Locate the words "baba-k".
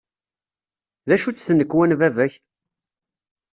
1.99-2.33